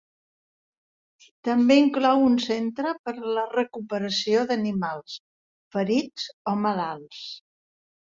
[1.47, 5.19] També inclou un centre per la recuperació d'animals
[5.77, 7.21] ferits o malalts.